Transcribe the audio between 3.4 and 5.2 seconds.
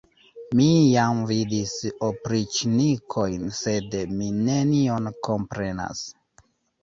sed mi nenion